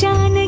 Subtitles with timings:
[0.00, 0.47] जाने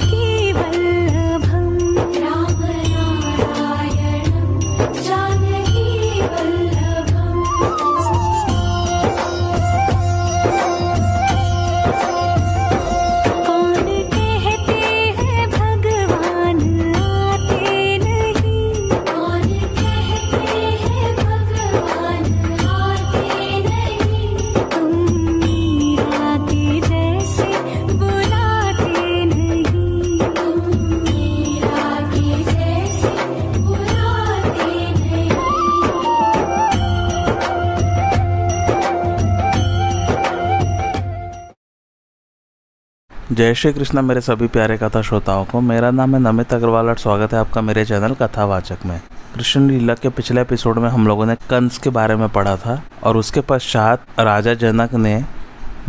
[43.41, 46.97] जय श्री कृष्णा, मेरे सभी प्यारे कथा श्रोताओं को। मेरा नाम है नमित अग्रवाल और
[46.97, 49.01] स्वागत है आपका मेरे चैनल कथावाचक में।
[49.35, 52.83] कृष्ण लीला के पिछले एपिसोड में हम लोगों ने कंस के बारे में पढ़ा था
[53.03, 55.25] और उसके पश्चात राजा जनक ने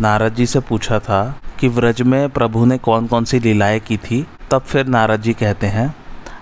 [0.00, 1.22] नारद जी से पूछा था
[1.60, 5.32] कि व्रज में प्रभु ने कौन कौन सी लीलाएँ की थी। तब फिर नारद जी
[5.32, 5.94] कहते हैं,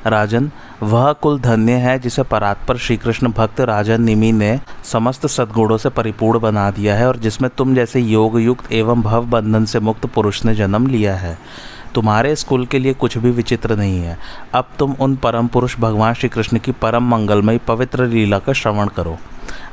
[0.06, 0.50] राजन
[0.82, 5.88] वह कुल धन्य है जिसे परात्पर श्री कृष्ण भक्त राजा निमि ने समस्त सद्गुणों से
[5.88, 10.06] परिपूर्ण बना दिया है और जिसमें तुम जैसे योग युक्त एवं भव बंधन से मुक्त
[10.06, 11.38] पुरुष ने जन्म लिया है।
[11.94, 14.18] तुम्हारे स्कूल के लिए कुछ भी विचित्र नहीं है।
[14.54, 18.86] अब तुम उन परम पुरुष भगवान श्री कृष्ण की परम मंगलमयी पवित्र लीला का श्रवण
[18.86, 19.18] करो।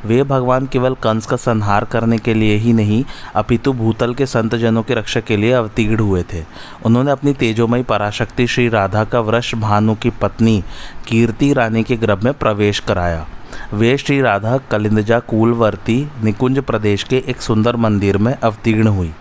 [0.05, 3.03] वे भगवान केवल कंस का संहार करने के लिए ही नहीं,
[3.35, 6.43] अपितु भूतल के संत जनों की रक्षा के लिए अवतीर्ण हुए थे।
[6.85, 10.63] उन्होंने अपनी तेजोमयी पराशक्ति श्री राधा का वृष भानु की पत्नी,
[11.07, 13.27] कीर्ति रानी के गर्भ में प्रवेश कराया।
[13.73, 19.13] वे श्री राधा कलिंदजा कूलवर्ती निकुंज प्रदेश के एक सुंदर मंदिर में अवतीर्ण हुई।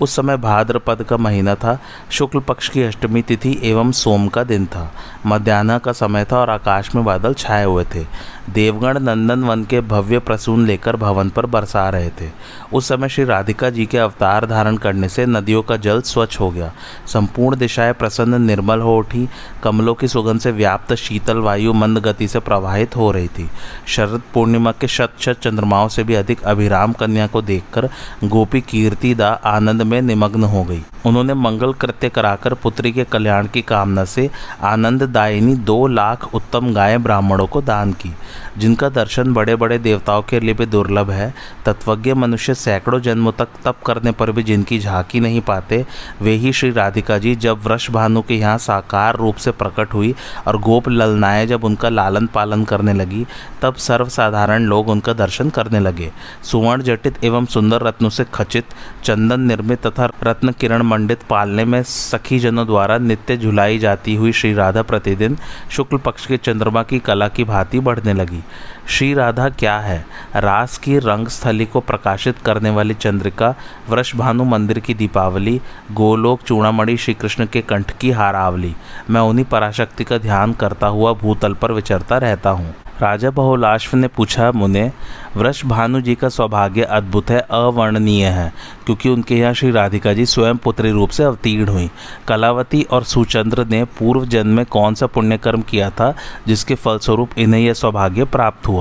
[0.00, 1.78] उस समय भाद्रपद का महीना था,
[2.10, 4.92] शुक्ल पक्ष की अष्टमी तिथि एवं सोम का दिन था।
[5.26, 8.06] मध्यान्ह का समय था और आकाश में बादल छाए हुए थे।
[8.50, 12.30] देवगण नंदन वन के भव्य प्रसून लेकर भवन पर बरसा रहे थे।
[12.72, 16.50] उस समय श्री राधिका जी के अवतार धारण करने से नदियों का जल स्वच्छ हो
[16.50, 16.72] गया।
[17.06, 19.28] संपूर्ण दिशाएँ प्रसन्न निर्मल हो उठी।
[19.62, 23.50] कमलों की सुगंध से व्याप्त शीतल वायु मंद गति से प्रवाहित हो रही थी।
[23.86, 27.88] शरद पूर्णिमा के शत शत चंद्रमाओं से भी अधिक अभिराम कन्या को देखकर
[28.24, 33.62] गोपी कीर्तिदा आनंद में निमग्न हो गई। उन्होंने मंगल कृत्य कराकर पुत्री के कल्याण की
[33.62, 34.30] कामना से
[34.62, 38.12] आनंददायिनी दो लाख उत्तम गाय ब्राह्मणों को दान की,
[38.58, 41.34] जिनका दर्शन बड़े बड़े देवताओं के लिए भी दुर्लभ है।
[41.66, 45.84] तत्वज्ञ मनुष्य सैकड़ों जन्मों तक तप करने पर भी जिनकी झांकी नहीं पाते,
[46.22, 50.14] वे ही श्री राधिका जी जब वृष भानु के यहाँ साकार रूप से प्रकट हुई
[50.46, 53.26] और गोप ललनाएँ जब उनका लालन पालन करने लगी,
[53.62, 56.10] तब सर्वसाधारण लोग उनका दर्शन करने लगे।
[56.42, 58.64] सुवर्ण जटित एवं सुंदर रत्नों से खचित
[59.04, 64.32] चंदन निर्मित तथा रत्न किरण मंडित पालने में सखी जनों द्वारा नित्य झुलाई जाती हुई
[64.32, 65.36] श्री राधा प्रतिदिन
[65.70, 68.42] शुक्ल पक्ष के चंद्रमा की कला की भांति बढ़ने लगी।
[68.88, 70.06] श्री राधा क्या है?
[70.36, 73.54] रास की रंगस्थली को प्रकाशित करने वाली चंद्रिका,
[73.88, 75.60] वृषभानु मंदिर की दीपावली,
[75.92, 78.74] गोलोक चूड़ामणि श्री कृष्ण के कंठ की हारावली।
[79.10, 84.08] मैं उन्हीं पराशक्ति का ध्यान करता हुआ भूतल पर विचरता रहता हूँ। राजा बहुलाश्व ने
[84.08, 84.92] पूछा मुने
[85.36, 88.52] वृष भानु जी का सौभाग्य अद्भुत है, अवर्णनीय है,
[88.86, 91.90] क्योंकि उनके यहाँ श्री राधिका जी स्वयं पुत्री रूप से अवतीर्ण हुई।
[92.28, 96.14] कलावती और सुचंद्र ने पूर्व जन्म में कौन सा पुण्यकर्म किया था,
[96.46, 98.71] जिसके फलस्वरूप इन्हें यह सौभाग्य प्राप्त हुआ?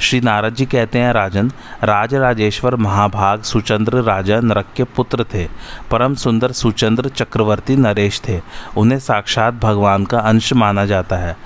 [0.00, 1.52] श्री नारद जी कहते हैं, राजन
[1.84, 5.48] राज राजेश्वर महाभाग सुचंद्र राजा नरक के पुत्र थे।
[5.90, 8.40] परम सुंदर सुचंद्र चक्रवर्ती नरेश थे।
[8.76, 11.36] उन्हें साक्षात भगवान का अंश माना जाता है।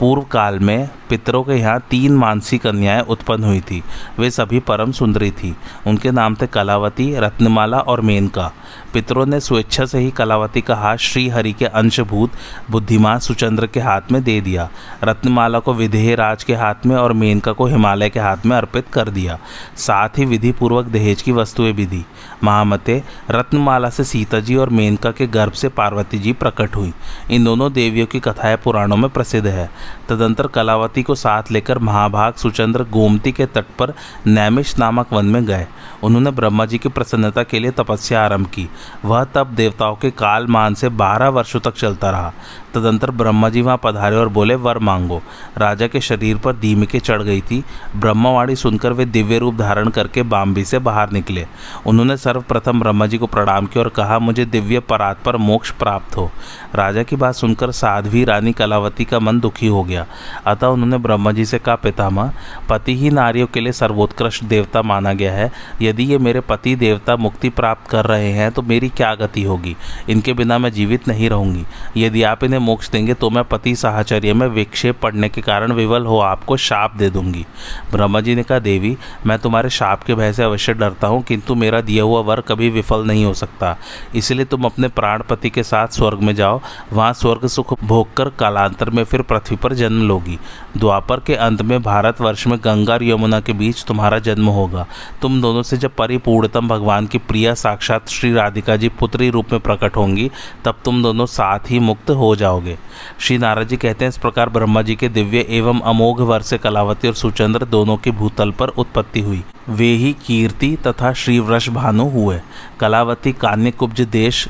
[0.00, 3.82] पूर्व काल में पितरों के यहाँ तीन मानसी कन्याएँ उत्पन्न हुई थी।
[4.18, 5.56] वे सभी परम सुंदरी थी।
[5.86, 8.52] उनके नाम थे कलावती, रत्नमाला और मेनका।
[8.94, 12.32] पितरों ने स्वेच्छा से ही कलावती का हाथ श्रीहरि के अंशभूत,
[12.70, 14.70] बुद्धिमान सुचंद्र के हाथ में दे दिया।
[15.04, 18.88] रत्नमाला को विधेय राज के हाथ में और मेनका को हिमालय के हाथ में अर्पित
[18.92, 19.38] कर दिया।
[19.76, 22.04] साथ ही विधि पूर्वक दहेज की वस्तुएँ भी दी।
[22.44, 26.92] महामते, रत्नमाला से सीता जी और मेनका के गर्भ से पार्वती जी प्रकट हुई।
[27.30, 32.34] इन दोनों देवियों की कथाएँ पुराणों में प्रसिद्ध है। तदंतर कलावती को साथ लेकर महाभाग
[32.34, 33.92] सुचंद्र गोमती के तट पर
[34.26, 35.66] नैमिष नामक वन में गए।
[36.02, 38.68] उन्होंने ब्रह्मा जी की प्रसन्नता के लिए तपस्या आरंभ की।
[39.04, 42.32] वह तप देवताओं के काल मान से बारह वर्षों तक चलता रहा।
[42.74, 45.22] तदंतर ब्रह्मा जी वहाँ पधारे और बोले, वर मांगो।
[45.58, 47.64] राजा के शरीर पर धीमिके चढ़ गई थी।
[47.96, 51.46] ब्रह्मावाणी सुनकर वे दिव्य रूप धारण करके बाम्बी से बाहर निकले।
[51.86, 56.16] उन्होंने सर्वप्रथम ब्रह्मा जी को प्रणाम किया और कहा, मुझे दिव्य परात पर मोक्ष प्राप्त
[56.16, 56.30] हो।
[56.74, 60.06] राजा की बात सुनकर साध्वी रानी कलावती का मन दुखी हो गया।
[60.46, 62.32] अतः उन्होंने ब्रह्मा जी से कहा, पितामह,
[62.68, 65.52] पति ही नारियों के लिए सर्वोत्कृष्ट देवता माना गया है।
[65.82, 69.76] यदि ये मेरे पति देवता मुक्ति प्राप्त कर रहे हैं तो मेरी क्या गति होगी?
[70.08, 71.64] इनके बिना मैं जीवित नहीं रहूँगी।
[71.96, 76.06] यदि आप इन्हें मोक्ष देंगे तो मैं पति साहचर्य में विक्षेप पड़ने के कारण विवल
[76.06, 77.44] हो आपको शाप दे दूँगी।
[77.92, 78.96] ब्रह्मा जी ने कहा, देवी,
[79.26, 82.70] मैं तुम्हारे शाप के भय से अवश्य डरता हूँ, किंतु मेरा दिया हुआ वर कभी
[82.70, 83.76] विफल नहीं हो सकता।
[84.14, 86.60] इसलिए तुम अपने प्राणपति के साथ स्वर्ग में जाओ,
[86.92, 90.38] वहाँ स्वर्ग सुख भोग कर कालांतर में फिर पृथ्वी पर जन्म लोगी।
[90.76, 94.86] द्वापर के अंत में भारतवर्ष में गंगा और यमुना के बीच तुम्हारा जन्म होगा।
[95.22, 99.60] तुम दोनों से जब परिपूर्णतम भगवान की प्रिया साक्षात श्री राधिका जी पुत्री रूप में
[99.60, 100.30] प्रकट होंगी,
[100.64, 102.78] तब तुम दोनों साथ ही मुक्त हो जाओगे।
[103.18, 106.58] श्री नारद जी कहते हैं, इस प्रकार ब्रह्मा जी के दिव्य एवं अमोघ वर से
[106.58, 111.68] कलावती और सुचंद्र दोनों के भूतल पर उत्पत्ति हुई। वे ही कीर्ति तथा श्री वृष
[111.68, 112.40] भानु हुए।
[112.80, 114.48] कलावती कान्य कुब्ज देश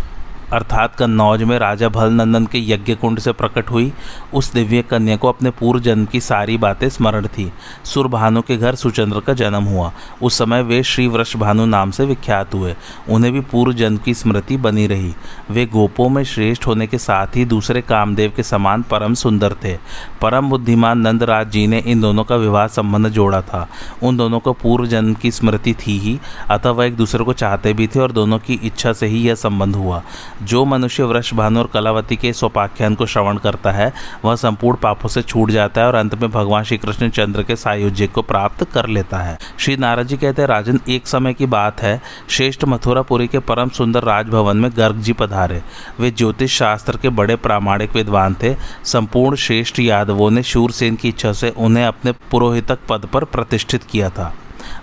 [0.52, 3.92] अर्थात कन्नौज में राजा भल नंदन के यज्ञ कुंड से प्रकट हुई।
[4.34, 7.52] उस दिव्य कन्या को अपने पूर्व जन्म की सारी बातें स्मरण थी।
[7.84, 9.92] सुरभानु के घर सुचंद्र का जन्म हुआ।
[10.22, 12.74] उस समय वे श्री वृष भानु नाम से विख्यात हुए।
[13.08, 15.14] उन्हें भी पूर्व जन्म की स्मृति बनी रही।
[15.50, 19.76] वे गोपों में श्रेष्ठ होने के साथ ही दूसरे कामदेव के समान परम सुंदर थे।
[20.20, 23.68] परम बुद्धिमान नंदराज जी ने इन दोनों का विवाह संबंध जोड़ा था।
[24.02, 26.20] उन दोनों को पूर्व जन्म की स्मृति थी ही,
[26.50, 29.34] अतः वह एक दूसरे को चाहते भी थे और दोनों की इच्छा से ही यह
[29.34, 30.02] संबंध हुआ।
[30.42, 33.92] जो मनुष्य वृक्ष भानु और कलावती के सोपाख्यान को श्रवण करता है,
[34.24, 37.56] वह संपूर्ण पापों से छूट जाता है और अंत में भगवान श्री कृष्ण चंद्र के
[37.56, 41.46] सायुज्य को प्राप्त कर लेता है। श्री नारद जी कहते हैं, राजन, एक समय की
[41.46, 45.62] बात है। श्रेष्ठ मथुरापुरी के परम सुंदर राजभवन में गर्ग जी पधारे।
[46.00, 51.32] वे ज्योतिष शास्त्र के बड़े प्रामाणिक विद्वान थे। संपूर्ण श्रेष्ठ यादवों ने शूरसेन की इच्छा
[51.32, 54.34] से उन्हें अपने पुरोहितक पद पर प्रतिष्ठित किया था।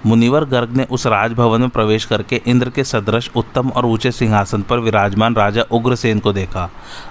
[0.06, 4.62] मुनिवर गर्ग ने उस राजभवन में प्रवेश करके इंद्र के सदृश, उत्तम और ऊँचे सिंहासन
[4.62, 6.70] पर विराजमान राजा उग्रसेन को देखा।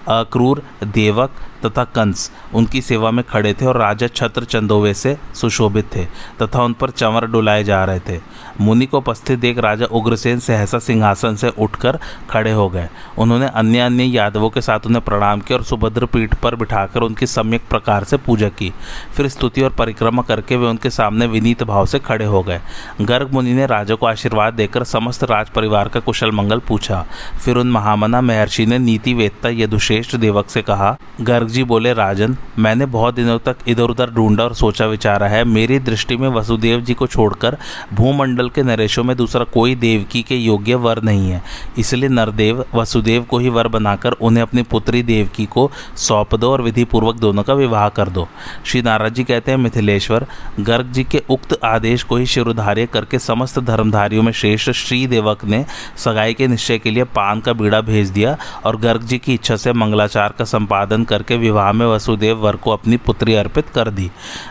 [0.09, 1.31] अक्रूर, देवक
[1.65, 6.05] तथा कंस उनकी सेवा में खड़े थे और राजा छत्र चंदोवे से सुशोभित थे
[6.43, 8.21] तथा उन पर चंवर डुलाए जा रहे थे।
[8.61, 11.99] मुनि को उपस्थित देख राजा उग्रसेन सहसा सिंहासन से उठकर
[12.31, 12.89] खड़े हो गए।
[13.19, 17.27] उन्होंने अन्य अन्य यादवों के साथ उन्हें प्रणाम किया और सुभद्र पीठ पर बिठाकर उनकी
[17.27, 18.73] सम्यक प्रकार से पूजा की।
[19.17, 22.61] फिर स्तुति और परिक्रमा करके वे उनके सामने विनीत भाव से खड़े हो गए।
[23.01, 27.05] गर्ग मुनि ने राजा को आशीर्वाद देकर समस्त राज परिवार का कुशल मंगल पूछा।
[27.45, 32.37] फिर उन महामना महर्षि ने नीति वेदता यदुश्रेष्ठ देवक से कहा, गर्ग जी बोले, राजन,
[32.59, 36.81] मैंने बहुत दिनों तक इधर उधर ढूंढा और सोचा विचारा है। मेरी दृष्टि में वसुदेव
[36.81, 37.57] जी को छोड़कर
[37.95, 41.43] भूमंडल के नरेशों में दूसरा कोई देवकी के योग्य वर नहीं है।
[41.79, 46.63] इसलिए नरदेव, वसुदेव को ही वर बनाकर उन्हें अपनी पुत्री देवकी को सौंप दो और
[46.63, 48.29] विधि पूर्वक दोनों का विवाह कर दो।
[48.65, 50.27] श्री नारद जी कहते हैं, मिथिलेश्वर,
[50.61, 55.45] गर्ग जी के उक्त आदेश को ही शिरोधार्य करके समस्त धर्मधारियों में श्रेष्ठ श्री देवक
[55.45, 55.65] ने
[55.97, 59.57] सगाई के निश्चय के लिए पान का बीड़ा भेज दिया और गर्ग जी की इच्छा
[59.57, 64.11] से मंगलाचार का संपादन करके विवाह में वसुदेव वर को अपनी पुत्री अर्पित कर दी।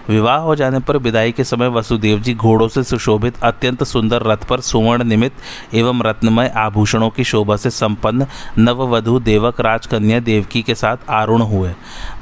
[0.09, 4.45] विवाह हो जाने पर विदाई के समय वसुदेव जी घोड़ों से सुशोभित अत्यंत सुंदर रथ
[4.50, 10.75] पर सुवर्ण निमित्त एवं रत्नमय आभूषणों की शोभा से संपन्न नववधु देवक राजकन्या देवकी के
[10.75, 11.74] साथ आरूढ़ हुए।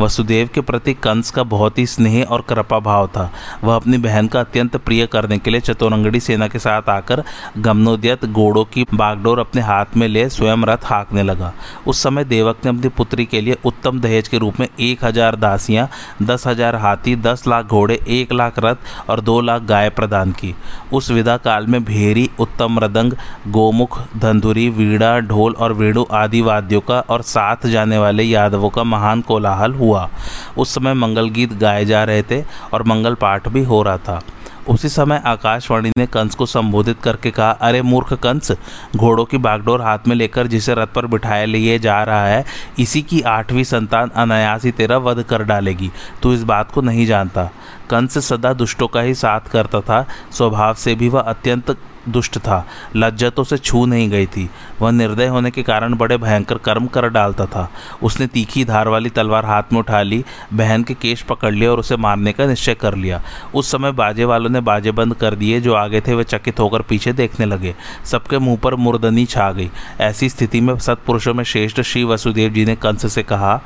[0.01, 3.31] वसुदेव के प्रति कंस का बहुत ही स्नेह और कृपा भाव था।
[3.63, 7.23] वह अपनी बहन का अत्यंत प्रिय करने के लिए चतुरंगड़ी सेना के साथ आकर
[7.57, 11.53] गमनोद्यत घोड़ों की बागडोर अपने हाथ में ले स्वयं रथ हाँकने लगा।
[11.87, 15.35] उस समय देवक ने अपनी पुत्री के लिए उत्तम दहेज के रूप में एक हज़ार
[15.35, 15.87] दासियाँ,
[16.23, 20.53] दस हज़ार हाथी, दस लाख घोड़े, एक लाख रथ और दो लाख गाय प्रदान की।
[20.93, 23.13] उस विदा काल में भेरी, उत्तम मृदंग,
[23.47, 28.83] गोमुख, धंधुरी वीड़ा ढोल और वेणु आदि वाद्यों का और साथ जाने वाले यादवों का
[28.85, 30.09] महान कोलाहल हुआ।
[30.57, 32.43] उस समय मंगल गीत गाए जा रहे थे
[32.73, 34.21] और मंगल पाठ भी हो रहा था।
[34.67, 38.51] उसी समय आकाशवाणी ने कंस को संबोधित करके कहा, अरे मूर्ख कंस,
[38.95, 42.45] घोड़ों की बागडोर हाथ में लेकर जिसे रथ पर बिठाए लिए जा रहा है,
[42.79, 45.91] इसी की आठवीं संतान अनायास ही तेरा वध कर डालेगी।
[46.21, 47.49] तू इस बात को नहीं जानता।
[47.89, 51.77] कंस सदा दुष्टों का ही साथ करता था। स्वभाव से भी वह अत्यंत
[52.09, 54.49] दुष्ट था। लज्जा तो उसे छू नहीं गई थी।
[54.81, 57.71] वह निर्दय होने के कारण बड़े भयंकर कर्म कर डालता था।
[58.03, 61.79] उसने तीखी धार वाली तलवार हाथ में उठा ली, बहन के केश पकड़ लिया और
[61.79, 63.21] उसे मारने का निश्चय कर लिया।
[63.55, 66.81] उस समय बाजे वालों ने बाजे बंद कर दिए, जो आगे थे वे चकित होकर
[66.81, 69.69] पीछे देखने लगे। सबके मुँह पर मुर्दनी छा गई।
[70.01, 73.61] ऐसी स्थिति में सत्पुरुषों में श्रेष्ठ श्री वसुदेव जी ने कंस से कहा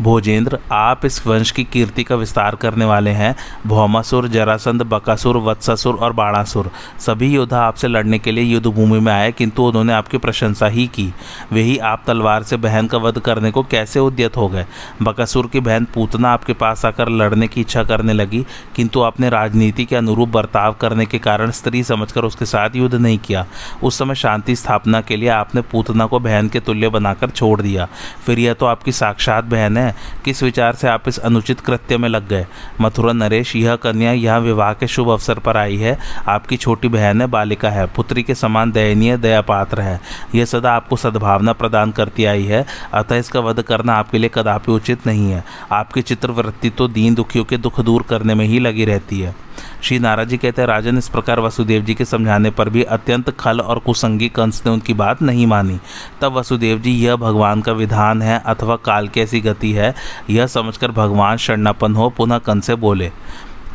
[0.00, 3.34] भोजेंद्र, आप इस वंश की कीर्ति का विस्तार करने वाले हैं।
[3.66, 9.12] भौमासुर, जरासंध, बकासुर, वत्सासुर और बाणासुर। सभी योद्धा आपसे लड़ने के लिए युद्ध भूमि में
[9.12, 11.12] आए, किंतु उन्होंने आपकी प्रशंसा ही की।
[11.52, 14.66] वे ही आप तलवार से बहन का वध करने को कैसे उद्यत हो गए?
[15.02, 18.44] बकासुर की बहन पूतना आपके पास आकर लड़ने की इच्छा करने लगी,
[18.76, 23.18] किंतु आपने राजनीति के अनुरूप बर्ताव करने के कारण स्त्री समझकर उसके साथ युद्ध नहीं
[23.18, 23.46] किया।
[23.82, 27.88] उस समय शांति स्थापना के लिए आपने पूतना को बहन के तुल्य बनाकर छोड़ दिया।
[28.26, 29.81] फिर यह तो आपकी साक्षात बहन है।
[30.24, 32.46] किस विचार से आप इस अनुचित कृत्य में लग गए?
[32.80, 35.98] मथुरा नरेश, यह कन्या यहाँ विवाह के शुभ अवसर पर आई है।
[36.28, 40.00] आपकी छोटी बहन है, बालिका है। पुत्री के समान दयनीय दया पात्र है।
[40.34, 44.72] यह सदा आपको सद्भावना प्रदान करती आई है। अतः इसका वध करना आपके लिए कदापि
[44.72, 48.84] उचित नहीं है। आपकी चित्रवृत्ति तो दीन दुखियों के दुख दूर करने में ही लगी
[48.84, 49.51] रहती है।
[49.82, 53.30] श्री नाराज़ जी कहते हैं, राजन, इस प्रकार वसुदेव जी के समझाने पर भी अत्यंत
[53.30, 55.78] खल और कुसंगी कंस ने उनकी बात नहीं मानी।
[56.20, 59.94] तब वसुदेव जी, यह भगवान का विधान है अथवा काल की ऐसी गति है,
[60.30, 63.10] यह समझकर भगवान शरणापन हो, पुनः कंस से बोले,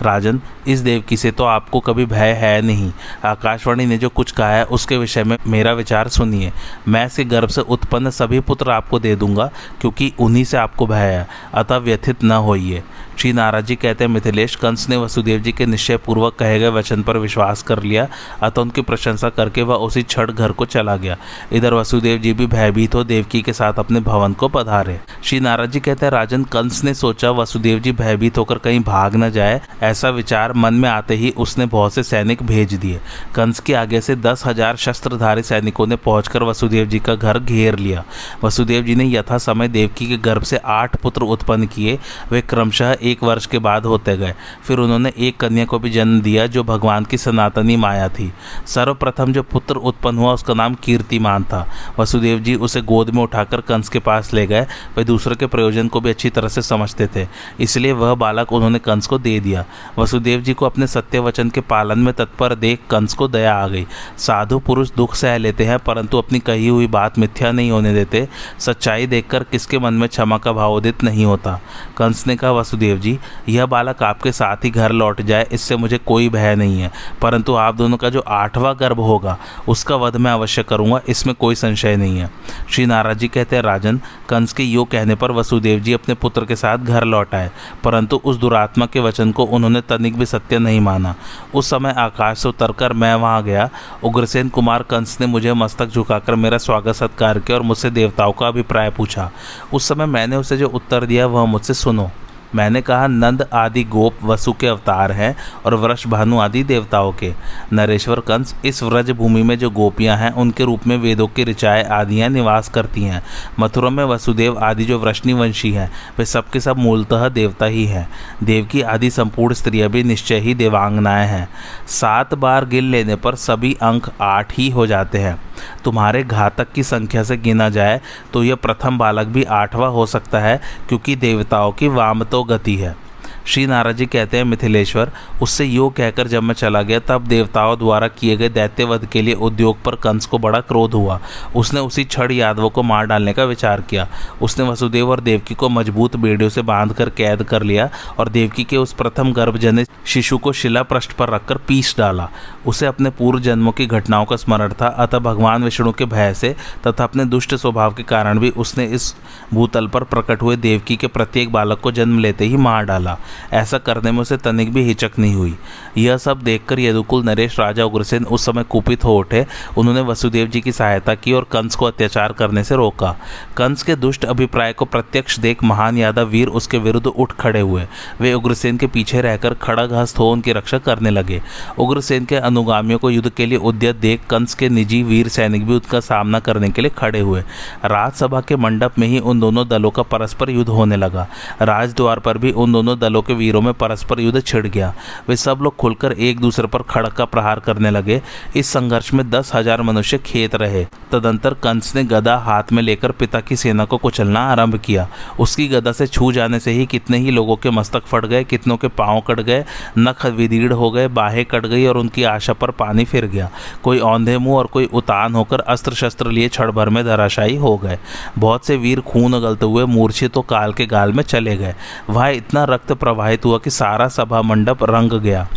[0.02, 2.92] राजन, इस देवकी से तो आपको कभी भय है नहीं।
[3.26, 6.52] आकाशवाणी ने जो कुछ कहा है, उसके विषय में मेरा विचार सुनिए।
[6.88, 9.50] मैं इसके गर्भ से उत्पन्न सभी पुत्र आपको दे दूँगा,
[9.82, 12.84] क्योंकि उन्हीं से आपको भय है। अतः व्यथित न होइए।
[13.18, 16.70] श्री नाराज़ जी कहते हैं, मिथिलेश कंस ने वसुदेव जी के निश्चय पूर्वक कहे गए
[16.70, 18.08] वचन पर विश्वास कर लिया,
[18.44, 21.18] अतः उनकी प्रशंसा करके वह उसी क्षण घर को चला गया।
[21.52, 25.72] इधर वसुदेव जी भी भयभीत हो देवकी के साथ अपने भवन को पधारे। श्री नारद
[25.72, 29.60] जी कहते हैं, राजन कंस ने सोचा वसुदेव जी भयभीत होकर कहीं भाग न जाए,
[29.84, 33.00] ऐसा विचार मन में आते ही उसने बहुत से सैनिक भेज दिए।
[33.36, 37.80] कंस के आगे से दस हज़ार शस्त्रधारी सैनिकों ने पहुंचकर वसुदेव जी का घर घेर
[37.80, 38.04] लिया।
[38.44, 42.00] वसुदेव जी ने यथा समय देवकी के गर्भ से आठ पुत्र उत्पन्न किए।
[42.32, 44.34] वे क्रमशः एक वर्ष के बाद होते गए।
[44.68, 48.34] फिर उन्होंने एक कन्या को भी जन्म दिया जो भगवान की सनातनी माया थी।
[48.66, 51.68] सर्वप्रथम जो पुत्र उत्पन्न हुआ, उसका नाम कीर्तिमान था।
[52.00, 54.62] वसुदेव जी उसे गोद में उठाकर कंस के पास ले गए।
[54.98, 57.28] वे दूसरे के प्रयोजन को भी अच्छी तरह से समझते थे।
[57.60, 59.66] इसलिए वह बालक उन्होंने कंस को दे दिया।
[60.00, 63.68] वसुदेव जी को अपने सत्य वचन के पालन में तत्पर देख कंस को दया आ
[63.68, 63.86] गई।
[64.18, 68.28] साधु पुरुष दुख सह लेते हैं, परंतु अपनी कही हुई बात मिथ्या नहीं होने देते।
[68.60, 71.60] सच्चाई देखकर किसके मन में क्षमा का भाव उदित नहीं होता।
[71.98, 73.18] कंस ने कहा, वसुदेव जी,
[73.50, 77.56] यह बालक आपके साथ ही घर लौट जाए, इससे मुझे कोई भय नहीं है। परंतु
[77.56, 79.38] आप दोनों का जो आठवां गर्भ होगा,
[79.68, 82.30] उसका वध मैं अवश्य करूँगा, इसमें कोई संशय नहीं है।
[82.70, 86.46] श्री नाराज़ जी कहते हैं, राजन, कंस के यो कहने पर वसुदेव जी अपने पुत्र
[86.46, 87.50] के साथ घर लौट आए,
[87.84, 91.16] परंतु उस दुरात्मा के वचन को उन्होंने तनिक भी सत्य नहीं माना।
[91.56, 93.70] उस समय आकाश से उतरकर मैं वहाँ गया,
[94.04, 98.48] उग्रसेन कुमार कंस ने मुझे मस्तक झुकाकर मेरा स्वागत सत्कार किया और मुझसे देवताओं का
[98.48, 99.30] अभिप्राय पूछा।
[99.74, 102.10] उस समय मैंने उसे जो उत्तर दिया, वह मुझसे सुनो।
[102.56, 105.36] मैंने कहा, नंद आदि गोप वसु के अवतार हैं
[105.66, 107.34] और वृष भानु आदि देवताओं के।
[107.74, 111.84] नरेश्वर कंस इस व्रज भूमि में जो गोपियाँ हैं, उनके रूप में वेदों की ऋचाएँ
[111.84, 113.22] आदियाँ निवास करती हैं।
[113.60, 118.08] मथुरा में वसुदेव आदि जो वृष्णि वंशी हैं, वे सबके सब मूलतः देवता ही हैं।
[118.44, 121.48] देव की आदि संपूर्ण स्त्रियाँ भी निश्चय ही देवांगनाएँ हैं।
[121.90, 125.40] सात बार गिन लेने पर सभी अंक आठ ही हो जाते हैं।
[125.84, 128.00] तुम्हारे घातक की संख्या से गिना जाए
[128.34, 133.07] तो यह प्रथम बालक भी आठवां हो सकता है, क्योंकि देवताओं की वामतो गति है।
[133.48, 135.12] श्री नाराज़ जी कहते हैं, मिथिलेश्वर,
[135.42, 139.34] उससे यो कहकर जब मैं चला गया, तब देवताओं द्वारा किए गए दैत्यवध के लिए
[139.34, 141.20] उद्योग पर कंस को बड़ा क्रोध हुआ।
[141.56, 144.08] उसने उसी क्षण यादवों को मार डालने का विचार किया।
[144.42, 147.90] उसने वसुदेव और देवकी को मज़बूत बेड़ियों से बांधकर कैद कर लिया
[148.20, 152.30] और देवकी के उस प्रथम गर्भजनित शिशु को शिला पृष्ठ पर रखकर पीस डाला।
[152.66, 156.56] उसे अपने पूर्व जन्मों की घटनाओं का स्मरण था, अतः भगवान विष्णु के भय से
[156.88, 159.16] तथा अपने दुष्ट स्वभाव के कारण भी उसने इस
[159.54, 163.18] भूतल पर प्रकट हुए देवकी के प्रत्येक बालक को जन्म लेते ही मार डाला।
[163.54, 165.58] ऐसा करने में उसे तनिक भी हिचक नहीं हुई।
[165.98, 169.46] यह सब देखकर यदुकुल नरेश, राजा उग्रसेन उस समय कुपित हो उठे।
[169.78, 173.16] उन्होंने वसुदेव जी की सहायता की और कंस को अत्याचार करने से रोका।
[173.58, 177.86] कंस के दुष्ट अभिप्राय को प्रत्यक्ष देख महान यादव वीर उसके विरुद्ध उठ खड़े हुए।
[178.22, 181.42] वे उग्रसेन के पीछे रहकर खड़गहस्त हो उनकी रक्षा करने लगे।
[181.80, 185.74] उग्रसेन के अनुगामियों को युद्ध के लिए उद्यत देख कंस के निजी वीर सैनिक भी
[185.74, 187.42] उसका सामना करने के लिए खड़े हुए।
[187.86, 191.28] राजसभा के मंडप में ही उन दोनों दलों का परस्पर युद्ध होने लगा।
[191.62, 194.94] राजद्वार पर भी उन दोनों दलों के वीरों में परस्पर युद्ध छिड़ गया।
[195.30, 198.22] वे सब लोग खुलकर एक दूसरे पर खड़क का प्रहार करने लगे।
[198.56, 203.12] इस संघर्ष में दस हज़ार मनुष्य खेत रहे। तदंतर कंस ने गदा हाथ में लेकर
[203.12, 205.08] पिता की सेना को कुचलना आरंभ किया।
[205.40, 208.78] उसकी गदा से छू जाने से ही कितने ही लोगों के मस्तक फट गए, कितनों
[208.78, 209.64] के पाँव कट गए,
[209.98, 213.50] नख विदीड़ हो गए, बाहें कट गई और उनकी आशा पर पानी फिर गया।
[213.84, 217.76] कोई औंधे मुँह और कोई उतान होकर अस्त्र शस्त्र लिए क्षण भर में धराशायी हो
[217.78, 217.98] गए।
[218.38, 221.74] बहुत से वीर खून उगलते हुए मूर्छित तो काल के गाल में चले गए।
[222.10, 225.48] वह इतना रक्त प्रवाहित हुआ कि सारा सभा मंडप रंग गया।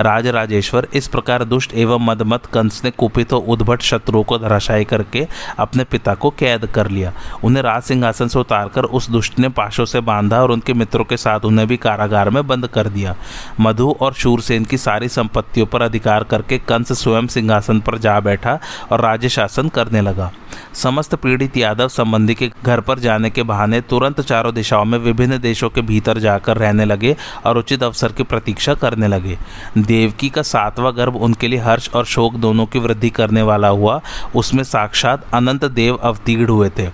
[0.00, 4.84] राज राजेश्वर इस प्रकार दुष्ट एवं मदमत कंस ने कुपित और उद्भट शत्रुओं को धराशायी
[4.84, 5.26] करके
[5.58, 7.12] अपने पिता को कैद कर लिया।
[7.44, 11.16] उन्हें राज सिंहासन से उतारकर उस दुष्ट ने पाशों से बांधा और उनके मित्रों के
[11.16, 13.16] साथ उन्हें भी कारागार में बंद कर दिया।
[13.60, 18.58] मधु और शूरसेन की सारी संपत्तियों पर अधिकार करके कंस स्वयं सिंहासन पर जा बैठा
[18.92, 20.30] और राज्य शासन करने लगा।
[20.74, 25.38] समस्त पीड़ित यादव संबंधी के घर पर जाने के बहाने तुरंत चारों दिशाओं में विभिन्न
[25.38, 29.38] देशों के भीतर जाकर रहने लगे और उचित अवसर की प्रतीक्षा करने लगे।
[29.78, 34.00] देवकी का सातवां गर्भ उनके लिए हर्ष और शोक दोनों की वृद्धि करने वाला हुआ।
[34.36, 36.88] उसमें साक्षात अनंत देव अवतीर्ण हुए थे।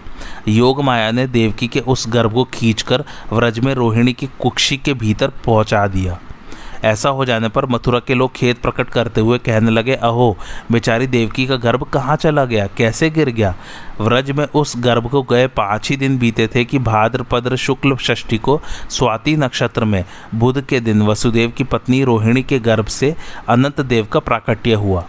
[0.48, 4.94] योग माया ने देवकी के उस गर्भ को खींचकर व्रज में रोहिणी की कुक्षी के
[4.94, 6.18] भीतर पहुँचा दिया।
[6.84, 10.36] ऐसा हो जाने पर मथुरा के लोग खेत प्रकट करते हुए कहने लगे, अहो,
[10.72, 12.66] बेचारी देवकी का गर्भ कहाँ चला गया?
[12.66, 13.54] कैसे गिर गया?
[14.00, 18.38] व्रज में उस गर्भ को गए पाँच ही दिन बीते थे कि भाद्रपद्र शुक्ल षष्ठी
[18.38, 20.04] को स्वाति नक्षत्र में
[20.34, 23.16] बुध के दिन वसुदेव की पत्नी रोहिणी के गर्भ से
[23.48, 25.04] अनंत देव का प्राकट्य हुआ।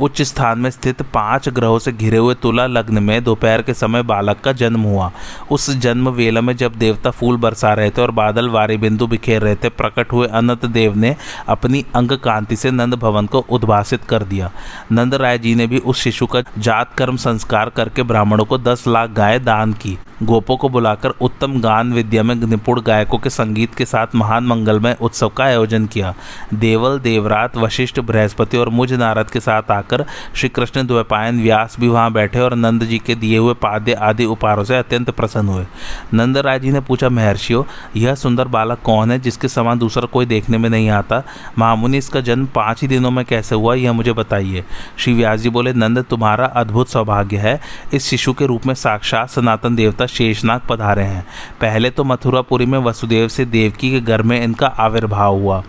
[0.00, 4.02] उच्च स्थान में स्थित पाँच ग्रहों से घिरे हुए तुला लग्न में दोपहर के समय
[4.02, 5.10] बालक का जन्म हुआ।
[5.50, 9.42] उस जन्म वेला में जब देवता फूल बरसा रहे थे और बादल वारी बिंदु बिखेर
[9.42, 11.16] रहे थे, प्रकट हुए अनंत देव ने
[11.48, 14.50] अपनी अंग कांति से नंद भवन को उद्भाषित कर दिया।
[14.92, 18.86] नंद राय जी ने भी उस शिशु का जात कर्म संस्कार करके ब्राह्मणों को दस
[18.88, 23.74] लाख गाय दान की। गोपों को बुलाकर उत्तम गान विद्या में निपुण गायकों के संगीत
[23.74, 26.14] के साथ महान मंगलमय उत्सव का आयोजन किया।
[26.54, 29.87] देवल, देवरात, वशिष्ठ, बृहस्पति और मुझ नारद के साथ आकर
[30.34, 34.24] श्री कृष्ण द्वैपायन व्यास भी वहाँ बैठे और नंद जी के दिए हुए पाद्य आदि
[34.24, 35.66] उपहारों से अत्यंत प्रसन्न हुए।
[36.14, 37.64] नंद राय जी ने पूछा, महर्षियों,
[37.96, 41.22] यह सुंदर बालक कौन है जिसके समान दूसरा कोई देखने में नहीं आता?
[41.58, 44.64] महामुनि, इसका जन्म पाँच ही दिनों में कैसे हुआ, यह मुझे बताइए।
[44.98, 47.60] श्री व्यास जी बोले, नंद, तुम्हारा अद्भुत सौभाग्य है।
[47.94, 51.26] इस शिशु के रूप में साक्षात सनातन देवता शेषनाग पधारे हैं।
[51.60, 55.62] पहले तो मथुरापुरी में वसुदेव से देवकी के घर में इनका आविर्भाव हुआ।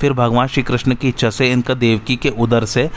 [0.00, 2.90] फिर भगवान श्री कृष्ण की इच्छा से इनका देवकी के उदर से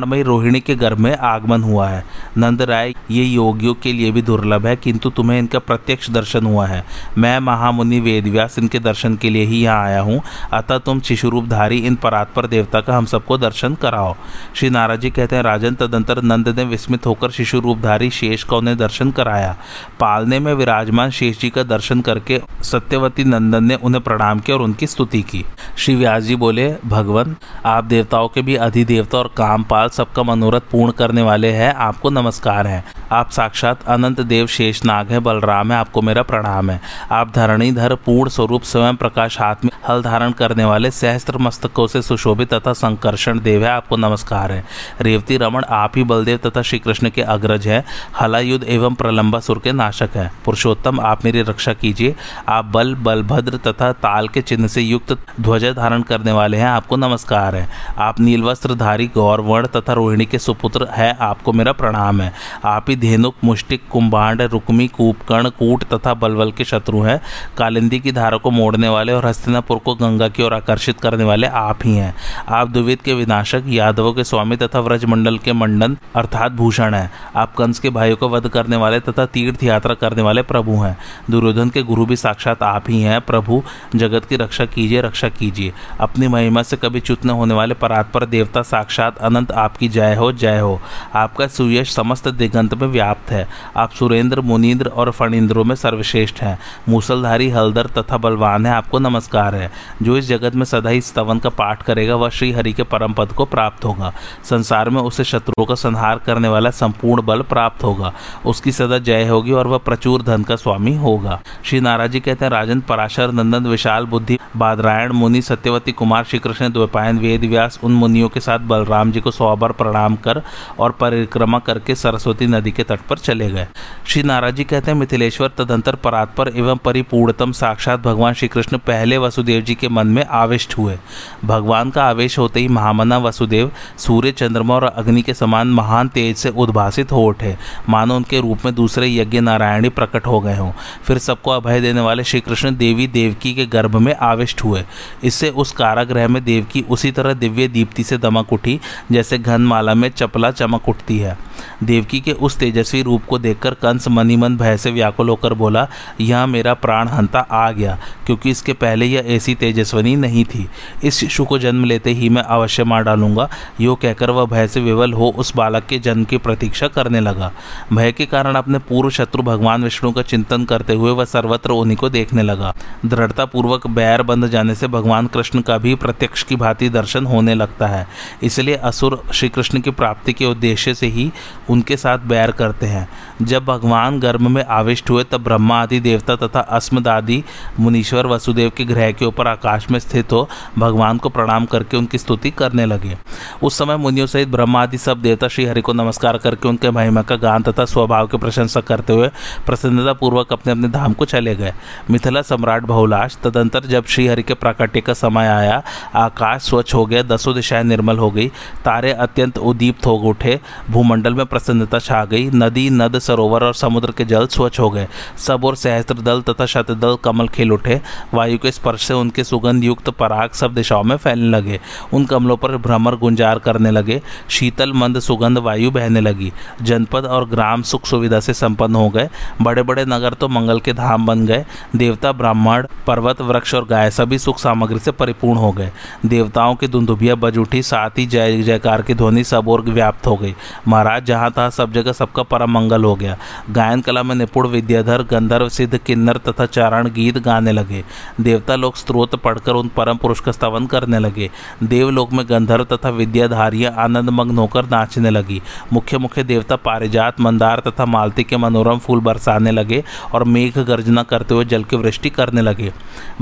[0.00, 2.04] कल्याणमयी रोहिणी के घर में आगमन हुआ है।
[2.38, 6.66] नंद राय, ये योगियों के लिए भी दुर्लभ है, किंतु तुम्हें इनका प्रत्यक्ष दर्शन हुआ
[6.66, 6.84] है।
[7.18, 10.20] मैं महामुनि वेदव्यास इनके दर्शन के लिए ही यहाँ आया हूँ।
[10.52, 14.14] अतः तुम शिशुरूपधारी इन परात्पर देवता का हम सबको दर्शन कराओ।
[14.54, 18.56] श्री नाराज़ जी कहते हैं, राजन, तदंतर नंद ने विस्मित होकर शिशु रूपधारी शेष का
[18.56, 19.56] उन्हें दर्शन कराया।
[20.00, 24.62] पालने में विराजमान शेष जी का दर्शन करके सत्यवती नंदन ने उन्हें प्रणाम किया और
[24.62, 25.44] उनकी स्तुति की।
[25.76, 27.36] श्री व्यास जी बोले, भगवान,
[27.66, 32.66] आप देवताओं के भी अधिदेवता और कामपाल सबका मनोरथ पूर्ण करने वाले हैं, आपको नमस्कार
[32.66, 36.80] है। आप साक्षात अनंत देव शेषनाग है, बलराम है, आपको मेरा प्रणाम है।
[37.12, 42.02] आप धरणीधर पूर्ण स्वरूप स्वयं प्रकाश हाथ में हल धारण करने वाले सहस्त्र मस्तकों से
[42.02, 44.64] सुशोभित तथा संकर्षण देव है, आपको नमस्कार है।
[45.00, 47.84] रेवती रमण आप ही बलदेव तथा श्री कृष्ण के अग्रज है,
[48.20, 52.14] हलायुद्ध एवं प्रलंबासुर के नाशक है। पुरुषोत्तम, आप मेरी रक्षा कीजिए।
[52.48, 56.96] आप बल, बलभद्र तथा ताल के चिन्ह से युक्त ध्वज धारण करने वाले हैं, आपको
[56.96, 62.32] नमस्कार है। आप नीलवस्त्रधारी गौरवर्ण तथा रोहिणी के सुपुत्र है, आपको मेरा प्रणाम है।
[62.64, 67.20] आप ही धेनुक, मुष्टिक, कुंभांड, रुक्मी, कूपकर्ण, कूट तथा बलवल के शत्रु हैं।
[67.58, 71.46] कालिंदी की धारा को मोड़ने वाले और हस्तिनापुर को गंगा की ओर आकर्षित करने वाले
[71.46, 72.14] आप ही हैं।
[72.48, 77.54] आप द्विविद के विनाशक, यादवों के स्वामी तथा व्रजमंडल के मंडन, अर्थात भूषण है। आप
[77.54, 80.98] कंस के भाइयों को वध करने वाले तथा तीर्थ यात्रा करने वाले प्रभु हैं।
[81.30, 83.62] दुर्योधन के गुरु भी साक्षात आप ही हैं। प्रभु,
[83.94, 88.26] जगत की रक्षा कीजिए रक्षा कीजिए। अपनी महिमा से कभी च्युत न होने वाले परात्पर
[88.26, 90.80] देवता साक्षात अनंत आपकी जय हो जय हो।
[91.14, 96.58] आपका सुयश समस्त दिगंत में व्याप्त है। आप सुरेंद्र मुनीन्द्र और फणिंद्रों में सर्वश्रेष्ठ हैं।
[96.88, 101.38] मूसलधारी, हलदर तथा बलवान है, आपको नमस्कार है। जो इस जगत में सदा ही स्तवन
[101.38, 104.12] का पाठ करेगा, वह श्री हरि के परम पद को प्राप्त होगा।
[104.44, 108.12] संसार में उसे शत्रुओं का संहार करने वाला संपूर्ण बल प्राप्त होगा।
[108.46, 112.44] उसकी सदा जय होगी और वह प्रचुर धन का स्वामी होगा। श्री नाराज़ जी कहते
[112.44, 117.80] हैं, राजन, पराशर, नंदन, विशाल, बुद्धि, बादरायण, मुनि, सत्यवती कुमार श्री कृष्ण द्वैपायन, वेद, व्यास,
[117.82, 120.42] उन मुनियों के साथ बलराम जी को सौ बार प्रणाम कर
[120.78, 123.66] और परिक्रमा करके सरस्वती नदी के तट पर चले गए।
[124.06, 129.18] श्री नाराज़ जी कहते हैं, मिथिलेश्वर तदंतर परात्पर एवं परिपूर्णतम साक्षात भगवान श्री कृष्ण पहले
[129.18, 130.98] वसुदेव जी के मन में आविष्ट हुए।
[131.44, 136.36] भगवान का आवेश होते ही महामना वसुदेव सूर्य, चंद्रमा और अग्नि के समान महान तेज
[136.36, 137.56] से उद्भासित हो उठे।
[137.88, 140.72] मानो उनके रूप में दूसरे यज्ञ नारायणी प्रकट हो गए हों।
[141.04, 144.84] फिर सबको अभय देने वाले श्री कृष्ण देवी देवकी के गर्भ में आविष्ट हुए।
[145.24, 148.80] इससे उस कारागृह में देवकी उसी तरह दिव्य दीप्ति से दमक उठी,
[149.12, 151.36] जैसे घनमाला में चपला चमक उठती है।
[151.84, 155.86] देवकी के उस तेजस्वी रूप को देखकर कंस मनीमन भय से व्याकुल होकर बोला,
[156.20, 160.68] यह मेरा प्राण हंता आ गया, क्योंकि इसके पहले यह ऐसी तेजस्वनी नहीं थी।
[161.04, 163.48] इस शिशु को जन्म लेते ही मैं अवश्य मार डालूँगा।
[163.80, 167.52] यो कहकर वह भय से विवल हो उस बालक के जन्म की प्रतीक्षा करने लगा।
[167.92, 171.96] भय के कारण अपने पूर्व शत्रु भगवान विष्णु का चिंतन करते हुए वह सर्वत्र उन्हीं
[171.96, 172.74] को देखने लगा।
[173.06, 177.54] दृढ़ता पूर्वक बैर बंध जाने से भगवान कृष्ण का भी प्रत्यक्ष की भांति दर्शन होने
[177.54, 178.06] लगता है।
[178.42, 181.32] इसलिए असुर श्री कृष्ण की प्राप्ति के उद्देश्य से ही
[181.70, 183.08] उनके साथ बैर करते हैं।
[183.42, 187.44] जब भगवान गर्भ में आविष्ट हुए, तब ब्रह्मा आदि देवता तथा अस्मद आदि
[187.80, 190.48] मुनीश्वर वसुदेव के ग्रह के ऊपर आकाश में स्थित हो,
[190.78, 193.18] भगवान को प्रणाम करके उनकी स्तुति करने लगे।
[193.62, 197.22] उस समय मुनियों सहित ब्रह्मा आदि सब देवता श्री हरि को नमस्कार करके उनके महिमा
[197.22, 199.28] का गान तथा स्वभाव की प्रशंसा करते हुए
[199.66, 201.74] प्रसन्नता पूर्वक अपने अपने धाम को चले गए।
[202.10, 205.82] मिथिला सम्राट बहुलाश तदंतर जब श्री हरि के प्राकट्य का समय आया,
[206.14, 208.48] आकाश स्वच्छ हो गया, दसों दिशाएँ निर्मल हो गई,
[208.84, 214.12] तारे अत्यंत उदीप्त हो उठे, भूमंडल में प्रसन्नता छा गई, नदी, नद सरोवर और समुद्र
[214.12, 215.06] के जल स्वच्छ हो गए।
[215.38, 218.00] सब और सहस्त्र दल तथा शतदल कमल खिल उठे।
[218.34, 221.80] वायु के स्पर्श से उनके सुगंध युक्त पराग सब दिशाओं में फैलने लगे।
[222.12, 227.48] उन कमलों पर भ्रमर गुंजार करने लगे। शीतल मंद सुगंध वायु बहने लगी। जनपद और
[227.48, 229.28] ग्राम सुख सुविधा से संपन्न हो गए।
[229.62, 231.64] बड़े बड़े नगर तो मंगल के धाम बन गए।
[231.96, 235.90] देवता ब्राह्मण, पर्वत, वृक्ष और गाय सभी सुख सामग्री से परिपूर्ण हो गए।
[236.26, 240.36] देवताओं की दुंदुभिया बज उठी। साथ ही जय जयकार की ध्वनि सब और व्याप्त हो
[240.36, 240.54] गई।
[240.88, 243.36] महाराज जहाँ तहाँ सब जगह सबका परम मंगल हो गया।
[243.70, 248.04] गायन कला में निपुण विद्याधर गंधर्व सिद्ध किन्नर तथा चारण गीत गाने लगे।
[248.40, 251.50] देवता लोग स्त्रोत पढ़कर उन परम पुरुष का स्तवन करने लगे।
[251.82, 257.80] देवलोक में गंधर्व तथा विद्याधारियाँ आनंद मग्न होकर नाचने लगी। मुख्य मुख्य देवता पारिजात, मंदार
[257.80, 262.30] तथा मालती के मनोरम फूल बरसाने लगे और मेघ गर्जना करते हुए जल की वृष्टि
[262.30, 262.92] करने लगे।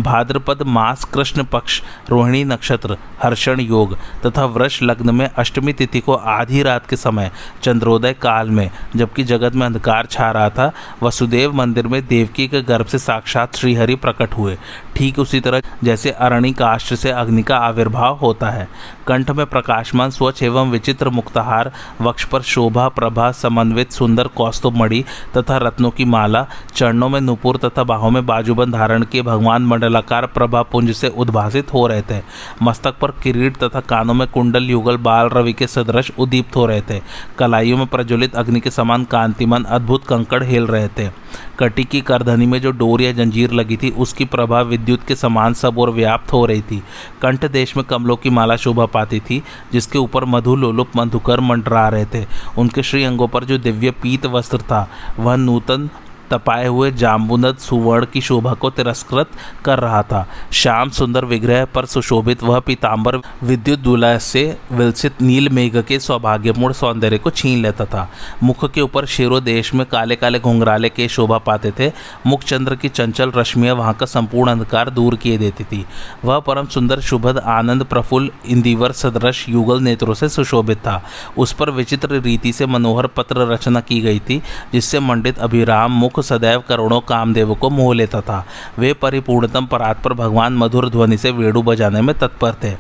[0.01, 6.15] भाद्रपद मास, कृष्ण पक्ष, रोहिणी नक्षत्र, हर्षण योग तथा वृष लग्न में अष्टमी तिथि को
[6.15, 7.31] आधी रात के समय,
[7.63, 10.71] चंद्रोदय काल में, जबकि जगत में अंधकार छा रहा था।
[11.03, 14.57] वसुदेव मंदिर में देवकी के गर्भ से साक्षात श्रीहरि प्रकट हुए।
[14.97, 18.69] ठीक उसी तरह जैसे अरणि काष्ठ से अग्नि का आविर्भाव होता है।
[19.07, 25.05] कंठ में प्रकाशमान स्वच्छ एवं विचित्र मुक्तहार, वक्ष पर शोभा, प्रभा, समन्वित, सुंदर कौस्तुभ मणि
[25.37, 30.27] तथा रत्नों की माला, चरणों में नुपुर तथा बाहों में बाजूबंद धारण के भगवान मंडलाकार
[30.27, 32.23] प्रभा पुंज से उद्भासित हो रहे थे।
[32.63, 36.83] मस्तक पर किरीट तथा कानों में कुंडल युगल बाल रवि के सदृश उदीप्त हो रहे
[36.91, 37.01] थे।
[37.39, 39.05] कलाइयों में प्रज्वलित अग्नि के समान
[39.49, 41.11] कांतिमान अद्भुत कंकड़ हेल रहे थे।
[41.59, 45.55] कटी की करधनी में जो डोर या जंजीर लगी थी, उसकी प्रभाव विद्युत के समान
[45.55, 46.83] सब और व्याप्त हो रही थी।
[47.23, 51.89] कंठ देश में कमलों की माला शोभा पाती थी, जिसके ऊपर मधु लोलुप मधुकर मंडरा
[51.89, 52.27] रहे थे।
[52.59, 55.89] उनके श्री अंगों पर जो दिव्य पीत वस्त्र था, वह नूतन
[56.31, 59.31] तपाए हुए जाम्बुनद सुवर्ण की शोभा को तिरस्कृत
[59.65, 65.49] कर रहा था। श्याम सुंदर विग्रह पर सुशोभित वह पीताम्बर विद्युत दूल्हा से विलसित नील
[65.49, 68.09] मेघ के सौभाग्यपूर्ण सौंदर्य को छीन लेता था।
[68.43, 71.93] मुख के ऊपर शेरो देश में काले काले घुंघराले के शोभा पाते थे।
[72.27, 75.85] मुख चंद्र की चंचल रश्मियाँ वहाँ का संपूर्ण अंधकार दूर किए देती थी।
[76.25, 81.03] वह परम सुंदर, शुभद, आनंद, प्रफुल्ल, इंदिवर, सदृश, युगल नेत्रों से सुशोभित था।
[81.39, 86.18] उस पर विचित्र रीति से मनोहर पत्र रचना की गई थी, जिससे मंडित अभिराम मुख
[86.23, 88.45] सदैव करोड़ों कामदेव को मोह लेता था।
[88.79, 92.77] वे परिपूर्णतम परात पर भगवान मधुर ध्वनि से वेणु बजाने में तत्पर थे।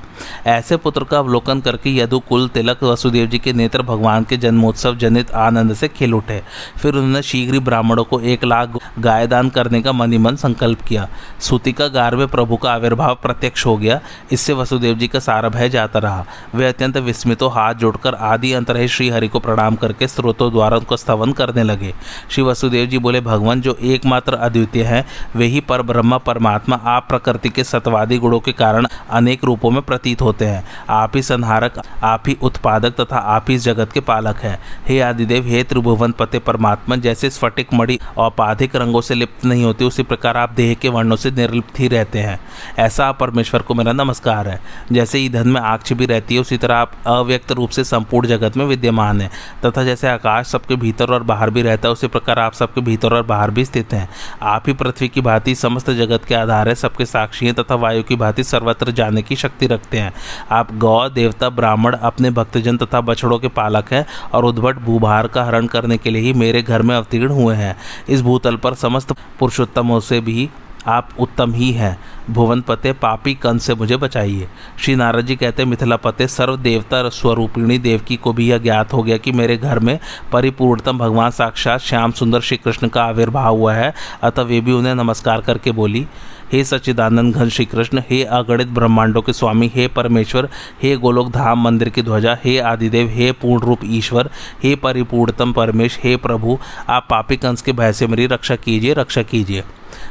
[0.47, 4.97] ऐसे पुत्र का अवलोकन करके यदु कुल तिलक वसुदेव जी के नेत्र भगवान के जन्मोत्सव
[4.97, 6.43] जनित आनंद से खिल उठे।
[6.83, 11.09] फिर उन्होंने शीघ्र ही ब्राह्मणों को एक लाख गाय दान करने का मनीमन संकल्प किया।
[11.41, 14.01] सूतिका गार में प्रभु का आविर्भाव प्रत्यक्ष हो गया।
[14.33, 16.25] इससे वसुदेव जी का सारा भय जाता रहा।
[16.55, 20.97] वे अत्यंत विस्मितो हाथ जोड़कर आदि अंतर श्री हरि को प्रणाम करके स्रोतों द्वारा उनको
[20.97, 21.95] स्तवन करने लगे।
[22.31, 25.05] श्री वसुदेव जी बोले भगवान जो एकमात्र अद्वितीय है,
[25.37, 29.83] वे ही पर ब्रह्म, परमात्मा, आप प्रकृति के सतवादी गुणों के कारण अनेक रूपों में
[29.83, 34.37] प्रतीत होते हैं। आप ही संहारक, आप ही उत्पादक तथा आप ही जगत के पालक
[34.37, 39.65] हैं। हे आदिदेव, हे त्रिभुवन पते परमात्मा, जैसे स्फटिक मणि औपाधिक रंगों से लिप्त नहीं
[39.65, 42.41] होती, उसी प्रकार आप देह के वर्णों से निर्लिप्त ही रहते हैं।
[42.79, 44.61] ऐसा आप परमेश्वर को मेरा नमस्कार है।
[44.93, 48.57] जैसे ईंधन में आग छिपी रहती है, उसी तरह आप अव्यक्त रूप से संपूर्ण जगत
[48.57, 49.31] में विद्यमान है।
[49.67, 53.15] तथा जैसे आकाश सबके भीतर और बाहर भी रहता है, उसी प्रकार आप सबके भीतर
[53.15, 54.09] और बाहर भी स्थित हैं।
[54.43, 58.03] आप ही पृथ्वी की भांति समस्त जगत के आधार है, सबके साक्षी हैं तथा वायु
[58.03, 60.13] की भांति सर्वत्र जाने की शक्ति रखते हैं।
[60.51, 65.45] आप गौ, देवता, ब्राह्मण, अपने भक्तजन तथा बछड़ों के पालक हैं और उद्भट भूभार का
[65.45, 67.77] हरण करने के लिए ही मेरे घर में अवतीर्ण हुए हैं।
[68.09, 70.51] इस भूतल पर समस्त पुरुषोत्तमों से भी
[70.87, 71.99] आप उत्तम ही हैं।
[72.31, 77.09] भुवन पते पापी कंस से मुझे बचाइए। श्री नारद जी कहते, मिथिला पते सर्व देवता
[77.09, 79.99] स्वरूपिणी देवकी को भी यह ज्ञात हो गया कि मेरे घर में
[80.33, 84.95] परिपूर्णतम भगवान साक्षात श्याम सुंदर श्री कृष्ण का आविर्भाव हुआ है। अतः वे भी उन्हें
[84.95, 86.07] नमस्कार करके बोली,
[86.53, 90.49] हे सच्चिदानंद घन श्री कृष्ण, हे अगणित ब्रह्मांडों के स्वामी, हे परमेश्वर,
[90.83, 94.31] हे गोलोक धाम मंदिर की ध्वजा, हे आदिदेव, हे पूर्ण रूप ईश्वर,
[94.63, 99.23] हे परिपूर्णतम परमेश, हे प्रभु, आप पापी कंस के भय से मेरी रक्षा कीजिए रक्षा
[99.23, 99.65] कीजिए।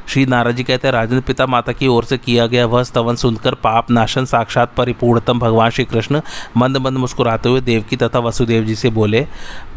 [0.07, 3.15] श्री नारद जी कहते हैं राजेंद्र पिता माता की ओर से किया गया वह स्तवन
[3.15, 6.21] सुनकर पाप नाशन साक्षात परिपूर्णतम भगवान श्री कृष्ण
[6.57, 9.25] मंद मंद मुस्कुराते हुए देवकी तथा वसुदेव जी से बोले,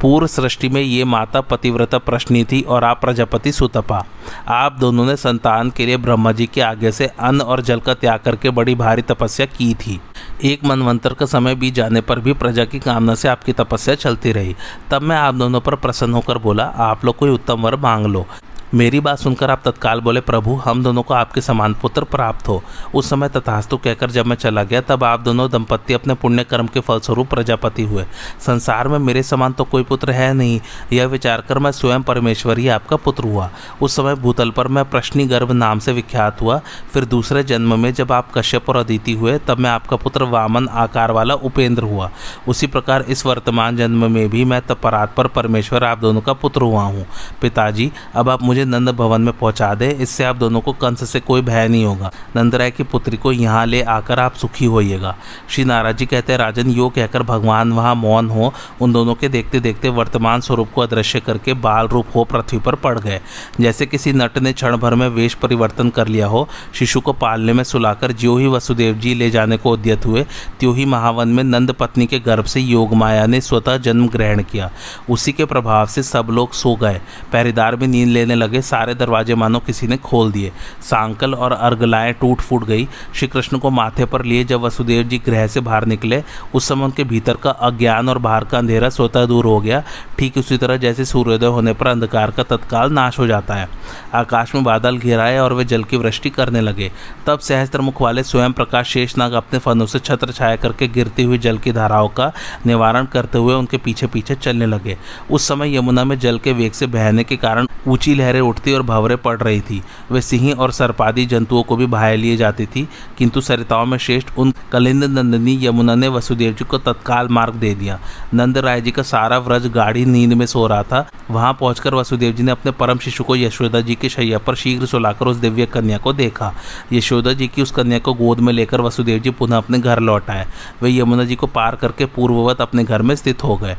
[0.00, 4.04] पूर्व सृष्टि में ये माता पतिव्रता प्रश्नी थी और आप प्रजापति सुतपा।
[4.48, 7.94] आप दोनों ने संतान के लिए ब्रह्मा जी के आगे से अन्न और जल का
[7.94, 10.00] त्याग करके बड़ी भारी तपस्या की थी।
[10.44, 14.32] एक मनवंतर का समय बीत जाने पर भी प्रजा की कामना से आपकी तपस्या चलती
[14.32, 14.54] रही।
[14.90, 18.26] तब मैं आप दोनों पर प्रसन्न होकर बोला, आप लोग कोई उत्तम वर मांग लो।
[18.74, 22.62] मेरी बात सुनकर आप तत्काल बोले, प्रभु, हम दोनों को आपके समान पुत्र प्राप्त हो।
[22.94, 26.66] उस समय तथास्तु कहकर जब मैं चला गया, तब आप दोनों दंपत्ति अपने पुण्य कर्म
[26.66, 28.04] के फलस्वरूप प्रजापति हुए।
[28.46, 30.61] संसार में मेरे समान तो कोई पुत्र है नहीं,
[30.92, 33.50] यह विचार कर मैं स्वयं परमेश्वर ही आपका पुत्र हुआ।
[33.83, 36.61] उस समय भूतल पर मैं प्रश्नी गर्भ नाम से विख्यात हुआ।
[36.92, 40.68] फिर दूसरे जन्म में जब आप कश्यप और अदिति हुए, तब मैं आपका पुत्र वामन
[40.68, 42.11] आकार वाला उपेंद्र हुआ।
[42.48, 46.62] उसी प्रकार इस वर्तमान जन्म में भी मैं तपरात पर परमेश्वर आप दोनों का पुत्र
[46.62, 47.06] हुआ हूँ।
[47.42, 51.11] पिताजी, अब आप मुझे मुझे नंद भवन में पहुँचा दे, इससे आप दोनों को कंस
[51.11, 54.64] से कोई भय नहीं होगा। नंद राय की पुत्री को यहाँ ले आकर आप सुखी
[54.64, 55.16] होइएगा।
[55.49, 59.29] श्री नाराज़ जी कहते हैं, राजन, यो कहकर भगवान वहाँ मौन हो। उन दोनों के
[59.29, 63.20] देखते देखते वर्तमान स्वरूप को अदृश्य करके बाल रूप हो पृथ्वी पर पड़ गए।
[63.61, 67.53] जैसे किसी नट ने क्षण भर में वेश परिवर्तन कर लिया हो, शिशु को पालने
[67.53, 70.27] में सुलाकर ज्यो ही वसुदेव जी ले जाने को उद्यत हुए,
[70.61, 74.42] त्यों ही महावन में नंद पत्नी के गर्भ से योग माया ने स्वतः जन्म ग्रहण
[74.42, 74.70] किया।
[75.11, 77.01] उसी के प्रभाव से सब लोग सो गए।
[77.33, 81.52] पहरेदार भी नींद लेने लगे। लगे सारे दरवाजे मानो किसी ने खोल दिए। सांकल और
[81.52, 85.60] अर्गलाएँ टूट फूट गई। श्री कृष्ण को माथे पर लिए जब वसुदेव जी गृह से
[85.60, 86.22] बाहर निकले,
[86.54, 89.82] उस समय उनके भीतर का अज्ञान और बाहर का अंधेरा स्वतः दूर हो गया।
[90.18, 93.68] ठीक उसी तरह जैसे सूर्योदय होने पर अंधकार का तत्काल नाश हो जाता है।
[94.14, 96.90] आकाश में बादल घिराए और वे जल की वृष्टि करने लगे।
[97.26, 101.38] तब सहस्त्र मुख वाले स्वयं प्रकाश शेषनाग अपने फनों से छत्र छाया करके गिरती हुई
[101.38, 102.32] जल की धाराओं का
[102.66, 104.96] निवारण करते हुए उनके पीछे पीछे चलने लगे।
[105.30, 108.83] उस समय यमुना में जल के वेग से बहने के कारण ऊँची लहरें उठती और
[108.83, 112.88] भवरे पड़ रही थी। वे सिंह और सर्पादी जंतुओं को भी बहाय लिए जाती थी,
[113.18, 117.74] किंतु सरिताओं में श्रेष्ठ उन कलिंद नंदिनी यमुना ने वसुदेव जी को तत्काल मार्ग दे
[117.74, 117.98] दिया।
[118.35, 122.33] नंद राय जी का सारा व्रज गाढ़ी नींद में सो रहा था। वहाँ पहुंचकर वसुदेव
[122.33, 125.66] जी ने अपने परम शिशु को यशोदा जी के शैया पर शीघ्र सुलाकर उस दिव्य
[125.66, 126.53] कन्या को देखा।
[126.92, 130.31] यशोदा जी की उस कन्या को गोद में लेकर वसुदेव जी पुनः अपने घर लौट
[130.31, 130.46] आए।
[130.83, 133.76] वे यमुना जी को पार करके पूर्ववत अपने घर में स्थित हो गए।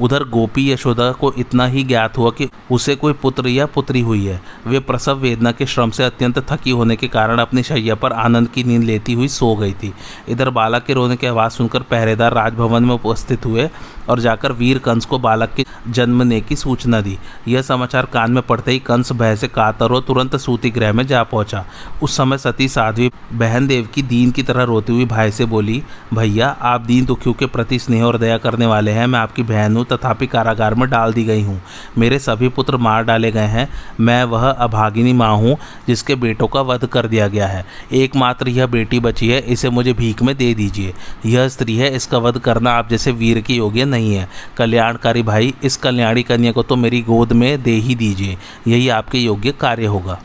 [0.00, 4.24] उधर गोपी यशोदा को इतना ही ज्ञात हुआ कि उसे कोई पुत्र या पुत्री हुई
[4.24, 8.12] है। वे प्रसव वेदना के श्रम से अत्यंत थकी होने के कारण अपनी शैया पर
[8.12, 9.92] आनंद की नींद लेती हुई सो गई थी।
[10.28, 13.68] इधर बालक के रोने की आवाज़ सुनकर पहरेदार राजभवन में उपस्थित हुए
[14.08, 18.42] और जाकर वीर कंस को बालक के जन्मने की सूचना दी। यह समाचार कान में
[18.42, 21.64] पड़ते ही कंस भय से कातर हो तुरंत सूती गृह में जा पहुँचा।
[22.02, 25.82] उस समय सती साध्वी बहन देव की दीन की तरह रोती हुई भाई से बोली,
[26.14, 29.76] भैया, आप दीन दुखियों के प्रति स्नेह और दया करने वाले हैं, मैं आपकी बहन
[29.80, 31.60] हूँ तथापि कारागार में डाल दी गई हूँ।
[31.98, 33.68] मेरे सभी पुत्र मार डाले गए हैं।
[34.00, 38.66] मैं वह अभागिनी माँ हूँ, जिसके बेटों का वध कर दिया गया है। एकमात्र यह
[38.66, 40.94] बेटी बची है, इसे मुझे भीख में दे दीजिए।
[41.26, 45.54] यह स्त्री है, इसका वध करना आप जैसे वीर की योग्य नहीं है। कल्याणकारी भाई,
[45.64, 49.86] इस कल्याणी कन्या को तो मेरी गोद में दे ही दीजिए। यही आपके योग्य कार्य
[49.86, 50.20] होगा।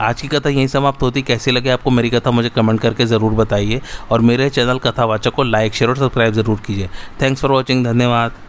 [0.00, 3.32] आज की कथा यहीं समाप्त होती। कैसी लगे आपको मेरी कथा, मुझे कमेंट करके ज़रूर
[3.32, 3.80] बताइए।
[4.10, 6.88] और मेरे चैनल कथावाचक को लाइक, शेयर और सब्सक्राइब ज़रूर कीजिए।
[7.22, 8.46] थैंक्स फॉर वॉचिंग, धन्यवाद।